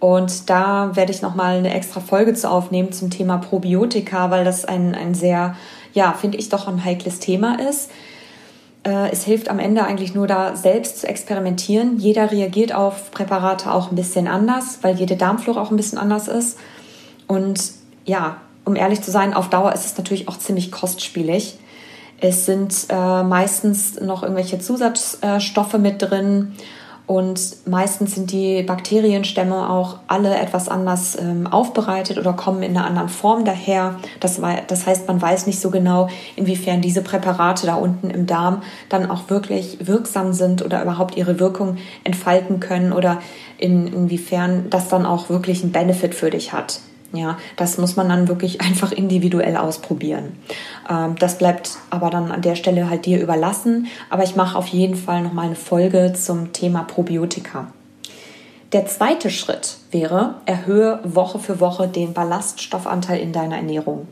[0.00, 4.64] Und da werde ich nochmal eine extra Folge zu aufnehmen zum Thema Probiotika, weil das
[4.64, 5.54] ein, ein sehr
[5.92, 7.90] ja, finde ich doch ein heikles Thema ist.
[8.84, 11.98] Äh, es hilft am Ende eigentlich nur da selbst zu experimentieren.
[11.98, 16.28] Jeder reagiert auf Präparate auch ein bisschen anders, weil jede Darmflora auch ein bisschen anders
[16.28, 16.58] ist.
[17.26, 17.72] Und
[18.06, 21.58] ja, um ehrlich zu sein, auf Dauer ist es natürlich auch ziemlich kostspielig.
[22.20, 26.52] Es sind äh, meistens noch irgendwelche Zusatzstoffe mit drin
[27.10, 32.86] und meistens sind die Bakterienstämme auch alle etwas anders ähm, aufbereitet oder kommen in einer
[32.86, 33.96] anderen Form daher.
[34.20, 38.62] Das, das heißt, man weiß nicht so genau, inwiefern diese Präparate da unten im Darm
[38.90, 43.18] dann auch wirklich wirksam sind oder überhaupt ihre Wirkung entfalten können oder
[43.58, 46.78] in, inwiefern das dann auch wirklich einen Benefit für dich hat.
[47.12, 50.36] Ja, das muss man dann wirklich einfach individuell ausprobieren.
[50.88, 53.88] Ähm, das bleibt aber dann an der Stelle halt dir überlassen.
[54.10, 57.72] Aber ich mache auf jeden Fall nochmal eine Folge zum Thema Probiotika.
[58.72, 64.06] Der zweite Schritt wäre, erhöhe Woche für Woche den Ballaststoffanteil in deiner Ernährung.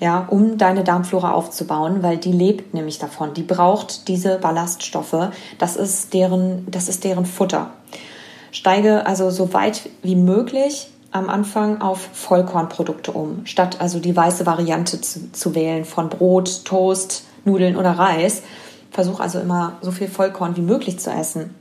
[0.00, 3.34] Ja, um deine Darmflora aufzubauen, weil die lebt nämlich davon.
[3.34, 5.30] Die braucht diese Ballaststoffe.
[5.58, 7.70] Das ist deren, das ist deren Futter.
[8.50, 14.46] Steige also so weit wie möglich am Anfang auf Vollkornprodukte um, statt also die weiße
[14.46, 18.42] Variante zu, zu wählen von Brot, Toast, Nudeln oder Reis.
[18.90, 21.54] Versuch also immer so viel Vollkorn wie möglich zu essen.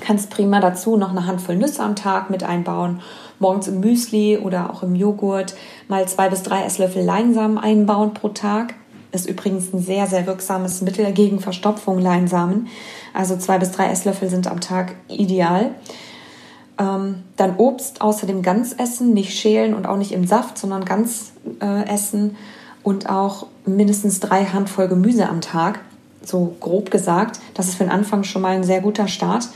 [0.00, 3.00] Kannst prima dazu noch eine Handvoll Nüsse am Tag mit einbauen,
[3.40, 5.54] morgens im Müsli oder auch im Joghurt
[5.88, 8.74] mal zwei bis drei Esslöffel Leinsamen einbauen pro Tag.
[9.10, 12.68] Ist übrigens ein sehr, sehr wirksames Mittel gegen Verstopfung, Leinsamen.
[13.12, 15.72] Also zwei bis drei Esslöffel sind am Tag ideal.
[16.78, 21.32] Ähm, dann Obst außerdem ganz essen, nicht schälen und auch nicht im Saft, sondern ganz
[21.60, 22.36] äh, essen
[22.82, 25.80] und auch mindestens drei Handvoll Gemüse am Tag,
[26.24, 27.40] so grob gesagt.
[27.54, 29.48] Das ist für den Anfang schon mal ein sehr guter Start.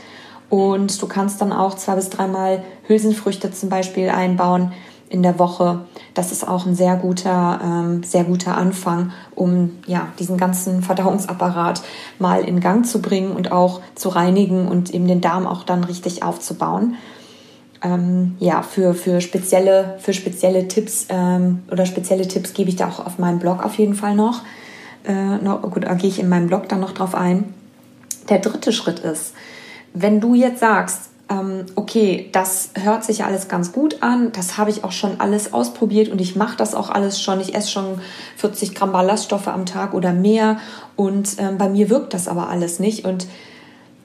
[0.49, 4.71] Und du kannst dann auch zwei bis dreimal Hülsenfrüchte zum Beispiel einbauen
[5.09, 5.81] in der Woche.
[6.13, 11.81] Das ist auch ein sehr guter, ähm, sehr guter Anfang, um ja diesen ganzen Verdauungsapparat
[12.19, 15.83] mal in Gang zu bringen und auch zu reinigen und eben den Darm auch dann
[15.83, 16.95] richtig aufzubauen.
[17.83, 22.87] Ähm, ja, für, für, spezielle, für spezielle Tipps ähm, oder spezielle Tipps gebe ich da
[22.87, 24.41] auch auf meinem Blog auf jeden Fall noch.
[25.05, 27.53] Äh, noch gut, da gehe ich in meinem Blog dann noch drauf ein.
[28.29, 29.33] Der dritte Schritt ist,
[29.93, 31.11] wenn du jetzt sagst,
[31.75, 35.53] okay, das hört sich ja alles ganz gut an, das habe ich auch schon alles
[35.53, 37.99] ausprobiert und ich mache das auch alles schon, ich esse schon
[38.37, 40.57] 40 Gramm Ballaststoffe am Tag oder mehr
[40.95, 43.27] und ähm, bei mir wirkt das aber alles nicht und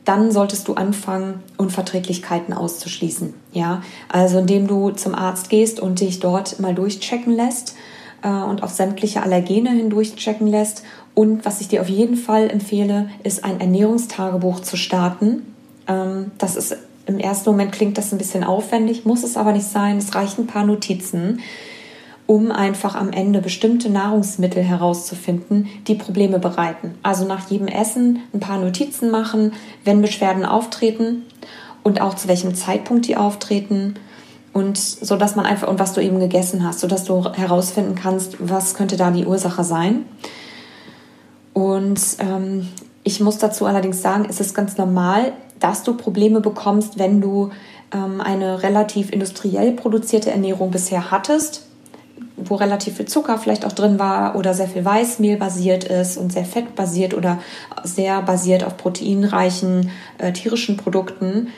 [0.05, 3.35] dann solltest du anfangen, Unverträglichkeiten auszuschließen.
[3.53, 7.77] Ja, also indem du zum Arzt gehst und dich dort mal durchchecken lässt
[8.23, 10.83] äh, und auf sämtliche Allergene hindurchchecken lässt.
[11.15, 15.55] Und was ich dir auf jeden Fall empfehle, ist ein Ernährungstagebuch zu starten.
[15.87, 19.67] Ähm, das ist im ersten Moment klingt das ein bisschen aufwendig, muss es aber nicht
[19.67, 19.99] sein.
[19.99, 21.41] Es reichen ein paar Notizen,
[22.27, 26.95] um einfach am Ende bestimmte Nahrungsmittel herauszufinden, die Probleme bereiten.
[27.03, 29.53] Also nach jedem Essen ein paar Notizen machen,
[29.85, 31.23] wenn Beschwerden auftreten
[31.83, 33.97] und auch zu welchem Zeitpunkt die auftreten
[34.53, 37.95] und so dass man einfach und was du eben gegessen hast, so dass du herausfinden
[37.95, 40.05] kannst, was könnte da die Ursache sein.
[41.55, 42.69] Und ähm,
[43.03, 45.33] ich muss dazu allerdings sagen, es ist ganz normal,
[45.63, 47.51] dass du Probleme bekommst, wenn du
[47.93, 51.67] ähm, eine relativ industriell produzierte Ernährung bisher hattest,
[52.37, 56.33] wo relativ viel Zucker vielleicht auch drin war oder sehr viel Weißmehl basiert ist und
[56.33, 57.39] sehr fettbasiert oder
[57.85, 61.49] sehr basiert auf proteinreichen äh, tierischen Produkten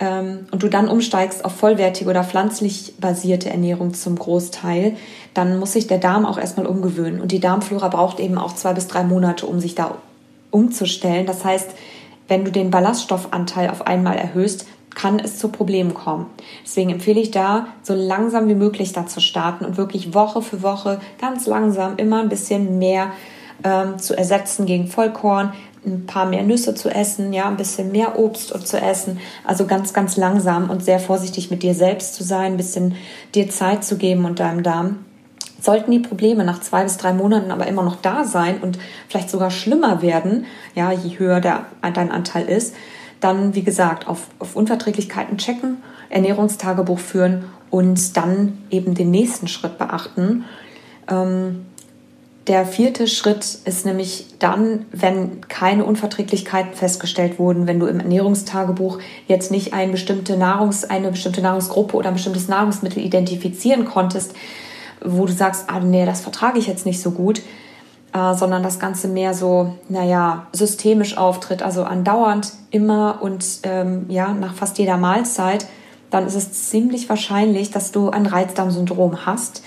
[0.00, 4.96] ähm, und du dann umsteigst auf vollwertige oder pflanzlich basierte Ernährung zum Großteil,
[5.34, 7.20] dann muss sich der Darm auch erstmal umgewöhnen.
[7.20, 9.96] Und die Darmflora braucht eben auch zwei bis drei Monate, um sich da
[10.50, 11.26] umzustellen.
[11.26, 11.70] Das heißt,
[12.28, 16.26] wenn du den Ballaststoffanteil auf einmal erhöhst, kann es zu Problemen kommen.
[16.64, 20.62] Deswegen empfehle ich da, so langsam wie möglich da zu starten und wirklich Woche für
[20.62, 23.12] Woche ganz langsam immer ein bisschen mehr
[23.64, 25.52] ähm, zu ersetzen gegen Vollkorn,
[25.86, 29.20] ein paar mehr Nüsse zu essen, ja, ein bisschen mehr Obst zu essen.
[29.44, 32.96] Also ganz, ganz langsam und sehr vorsichtig mit dir selbst zu sein, ein bisschen
[33.34, 35.04] dir Zeit zu geben und deinem Darm.
[35.60, 39.30] Sollten die Probleme nach zwei bis drei Monaten aber immer noch da sein und vielleicht
[39.30, 42.74] sogar schlimmer werden, ja, je höher der, dein Anteil ist,
[43.20, 45.78] dann, wie gesagt, auf, auf Unverträglichkeiten checken,
[46.10, 50.44] Ernährungstagebuch führen und dann eben den nächsten Schritt beachten.
[51.10, 51.66] Ähm,
[52.48, 59.00] der vierte Schritt ist nämlich dann, wenn keine Unverträglichkeiten festgestellt wurden, wenn du im Ernährungstagebuch
[59.26, 64.34] jetzt nicht eine bestimmte, Nahrungs-, eine bestimmte Nahrungsgruppe oder ein bestimmtes Nahrungsmittel identifizieren konntest,
[65.04, 67.42] wo du sagst, ah nee, das vertrage ich jetzt nicht so gut,
[68.12, 74.32] äh, sondern das Ganze mehr so, naja, systemisch auftritt, also andauernd immer und ähm, ja,
[74.32, 75.66] nach fast jeder Mahlzeit,
[76.10, 79.62] dann ist es ziemlich wahrscheinlich, dass du ein Reizdarmsyndrom hast.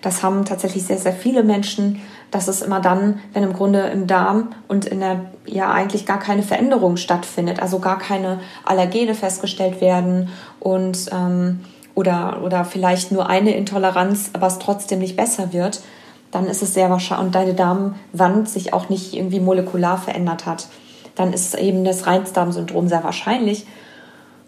[0.00, 2.00] Das haben tatsächlich sehr, sehr viele Menschen
[2.32, 6.18] das ist immer dann, wenn im Grunde im Darm und in der ja eigentlich gar
[6.18, 11.60] keine Veränderung stattfindet, also gar keine Allergene festgestellt werden und ähm,
[11.94, 15.82] oder, oder vielleicht nur eine Intoleranz, aber es trotzdem nicht besser wird,
[16.30, 20.68] dann ist es sehr wahrscheinlich und deine Darmwand sich auch nicht irgendwie molekular verändert hat,
[21.14, 23.66] dann ist eben das Reizdarmsyndrom sehr wahrscheinlich.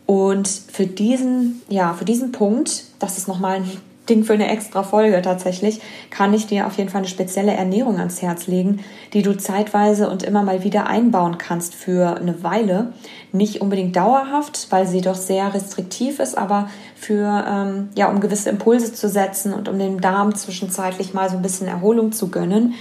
[0.06, 3.70] Und für diesen, ja, für diesen Punkt, das ist nochmal ein
[4.08, 7.98] Ding für eine extra Folge tatsächlich, kann ich dir auf jeden Fall eine spezielle Ernährung
[7.98, 8.80] ans Herz legen,
[9.12, 12.92] die du zeitweise und immer mal wieder einbauen kannst für eine Weile.
[13.32, 18.50] Nicht unbedingt dauerhaft, weil sie doch sehr restriktiv ist, aber für, ähm, ja, um gewisse
[18.50, 22.74] Impulse zu setzen und um dem Darm zwischenzeitlich mal so ein bisschen Erholung zu gönnen,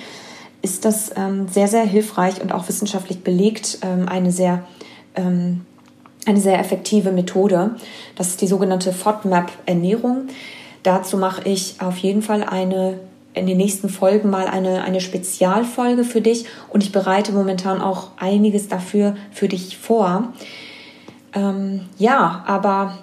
[0.61, 4.63] ist das ähm, sehr, sehr hilfreich und auch wissenschaftlich belegt ähm, eine sehr
[5.15, 5.65] ähm,
[6.25, 7.75] eine sehr effektive Methode.
[8.15, 10.27] Das ist die sogenannte FODMAP-Ernährung.
[10.83, 12.99] Dazu mache ich auf jeden Fall eine
[13.33, 16.45] in den nächsten Folgen mal eine, eine Spezialfolge für dich.
[16.69, 20.33] Und ich bereite momentan auch einiges dafür für dich vor.
[21.33, 22.97] Ähm, ja, aber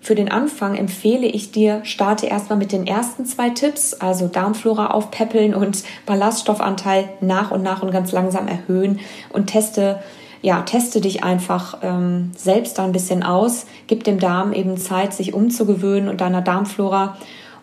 [0.00, 4.92] für den Anfang empfehle ich dir, starte erstmal mit den ersten zwei Tipps, also Darmflora
[4.92, 9.00] aufpäppeln und Ballaststoffanteil nach und nach und ganz langsam erhöhen.
[9.30, 9.98] Und teste
[10.42, 15.12] ja, teste dich einfach ähm, selbst da ein bisschen aus, gib dem Darm eben Zeit,
[15.12, 17.16] sich umzugewöhnen und deiner Darmflora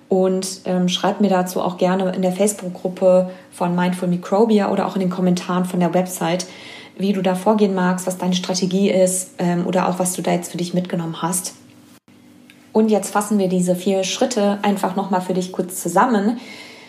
[0.09, 4.95] und ähm, schreib mir dazu auch gerne in der Facebook-Gruppe von Mindful Microbia oder auch
[4.95, 6.45] in den Kommentaren von der Website,
[6.97, 10.31] wie du da vorgehen magst, was deine Strategie ist ähm, oder auch was du da
[10.31, 11.55] jetzt für dich mitgenommen hast.
[12.73, 16.39] Und jetzt fassen wir diese vier Schritte einfach nochmal für dich kurz zusammen.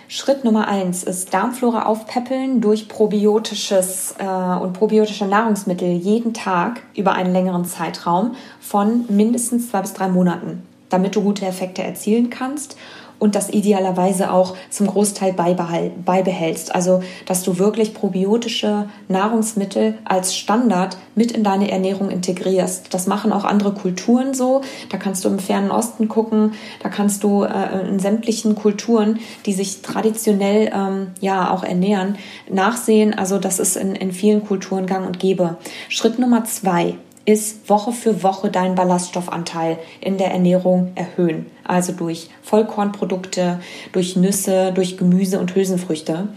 [0.09, 7.12] Schritt Nummer eins ist Darmflora aufpäppeln durch probiotisches äh, und probiotische Nahrungsmittel jeden Tag über
[7.12, 12.77] einen längeren Zeitraum von mindestens zwei bis drei Monaten, damit du gute Effekte erzielen kannst
[13.25, 16.75] und das idealerweise auch zum Großteil beibehältst.
[16.75, 22.93] Also, dass du wirklich probiotische Nahrungsmittel als Standard mit in deine Ernährung integrierst.
[22.93, 24.61] Das machen auch andere Kulturen so.
[24.91, 29.55] Da kannst du im fernen Osten gucken, da kannst du äh, in sämtlichen Kulturen, die
[29.55, 32.19] sich traditionell ähm, ja auch ernähren,
[32.51, 33.15] nachsehen.
[33.15, 35.57] Also, das ist in, in vielen Kulturen gang und gäbe.
[35.89, 41.47] Schritt Nummer zwei ist Woche für Woche deinen Ballaststoffanteil in der Ernährung erhöhen.
[41.65, 43.61] Also durch Vollkornprodukte,
[43.93, 46.29] durch Nüsse, durch Gemüse und Hülsenfrüchte.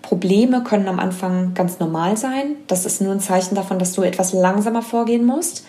[0.00, 2.56] Probleme können am Anfang ganz normal sein.
[2.68, 5.66] Das ist nur ein Zeichen davon, dass du etwas langsamer vorgehen musst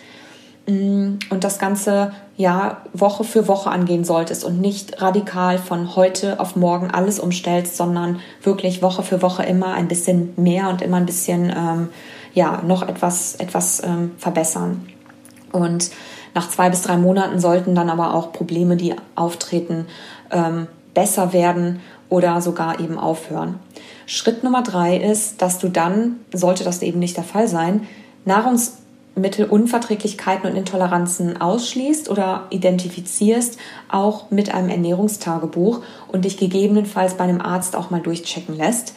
[0.67, 6.39] mm, und das Ganze ja Woche für Woche angehen solltest und nicht radikal von heute
[6.39, 10.97] auf morgen alles umstellst, sondern wirklich Woche für Woche immer ein bisschen mehr und immer
[10.97, 11.89] ein bisschen ähm,
[12.37, 14.87] ja, noch etwas, etwas ähm, verbessern.
[15.51, 15.89] Und
[16.35, 19.87] nach zwei bis drei Monaten sollten dann aber auch Probleme, die auftreten,
[20.29, 23.59] ähm, besser werden oder sogar eben aufhören.
[24.05, 27.87] Schritt Nummer drei ist, dass du dann, sollte das eben nicht der Fall sein,
[28.25, 33.57] Nahrungsmittelunverträglichkeiten und Intoleranzen ausschließt oder identifizierst,
[33.89, 38.93] auch mit einem Ernährungstagebuch und dich gegebenenfalls bei einem Arzt auch mal durchchecken lässt.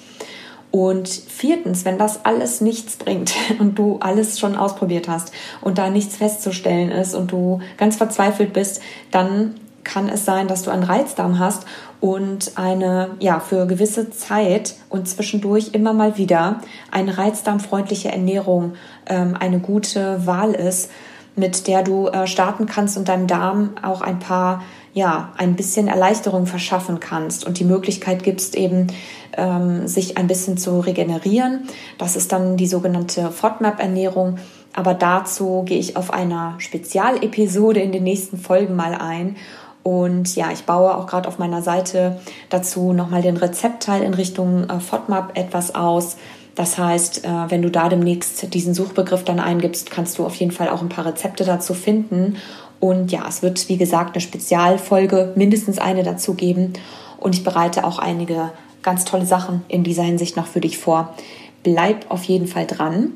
[0.71, 5.91] Und viertens, wenn das alles nichts bringt und du alles schon ausprobiert hast und da
[5.91, 8.81] nichts festzustellen ist und du ganz verzweifelt bist,
[9.11, 11.65] dann kann es sein, dass du einen Reizdarm hast
[12.01, 16.61] und eine, ja, für gewisse Zeit und zwischendurch immer mal wieder
[16.91, 18.75] eine reizdarmfreundliche Ernährung
[19.07, 20.91] ähm, eine gute Wahl ist,
[21.37, 24.63] mit der du äh, starten kannst und deinem Darm auch ein paar
[24.93, 28.89] ja, ein bisschen Erleichterung verschaffen kannst und die Möglichkeit gibst, eben
[29.37, 31.69] ähm, sich ein bisschen zu regenerieren.
[31.99, 34.39] Das ist dann die sogenannte FODMAP-Ernährung.
[34.73, 39.37] Aber dazu gehe ich auf einer Spezialepisode in den nächsten Folgen mal ein.
[39.83, 42.21] Und ja, ich baue auch gerade auf meiner Seite
[42.51, 46.17] dazu nochmal den Rezeptteil in Richtung äh, FODMAP etwas aus.
[46.55, 50.53] Das heißt, äh, wenn du da demnächst diesen Suchbegriff dann eingibst, kannst du auf jeden
[50.53, 52.37] Fall auch ein paar Rezepte dazu finden.
[52.81, 56.73] Und ja, es wird, wie gesagt, eine Spezialfolge, mindestens eine dazu geben.
[57.19, 58.51] Und ich bereite auch einige
[58.83, 61.15] ganz tolle Sachen in dieser Hinsicht noch für dich vor.
[61.63, 63.13] Bleib auf jeden Fall dran.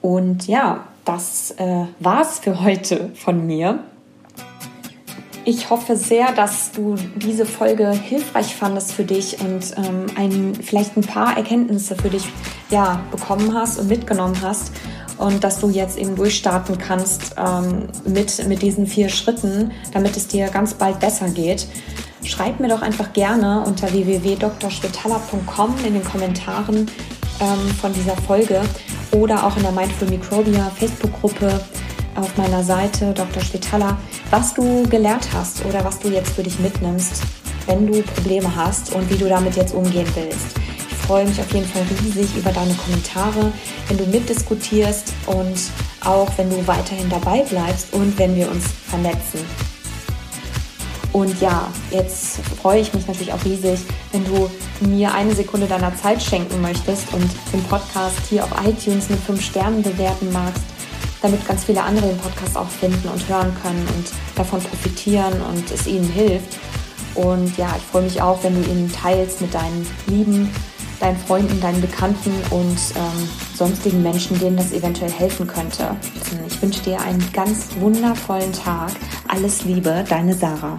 [0.00, 3.80] Und ja, das äh, war's für heute von mir.
[5.44, 10.96] Ich hoffe sehr, dass du diese Folge hilfreich fandest für dich und ähm, ein, vielleicht
[10.96, 12.28] ein paar Erkenntnisse für dich
[12.68, 14.70] ja, bekommen hast und mitgenommen hast
[15.20, 20.26] und dass du jetzt eben durchstarten kannst ähm, mit, mit diesen vier Schritten, damit es
[20.28, 21.66] dir ganz bald besser geht.
[22.24, 26.90] Schreib mir doch einfach gerne unter www.drschwetala.com in den Kommentaren
[27.40, 28.62] ähm, von dieser Folge
[29.12, 31.60] oder auch in der Mindful Microbia Facebook-Gruppe
[32.16, 33.42] auf meiner Seite Dr.
[33.42, 33.98] Schwetala,
[34.30, 37.22] was du gelernt hast oder was du jetzt für dich mitnimmst,
[37.66, 40.56] wenn du Probleme hast und wie du damit jetzt umgehen willst.
[41.10, 43.52] Freue mich auf jeden Fall riesig über deine Kommentare,
[43.88, 45.58] wenn du mitdiskutierst und
[46.04, 49.40] auch wenn du weiterhin dabei bleibst und wenn wir uns vernetzen.
[51.12, 53.80] Und ja, jetzt freue ich mich natürlich auch riesig,
[54.12, 54.48] wenn du
[54.86, 59.44] mir eine Sekunde deiner Zeit schenken möchtest und den Podcast hier auf iTunes mit 5
[59.44, 60.62] Sternen bewerten magst,
[61.22, 65.72] damit ganz viele andere den Podcast auch finden und hören können und davon profitieren und
[65.72, 66.56] es ihnen hilft.
[67.16, 70.48] Und ja, ich freue mich auch, wenn du ihn teilst mit deinen Lieben,
[71.00, 75.96] deinen Freunden, deinen Bekannten und ähm, sonstigen Menschen, denen das eventuell helfen könnte.
[76.46, 78.92] Ich wünsche dir einen ganz wundervollen Tag.
[79.26, 80.78] Alles Liebe, deine Sarah.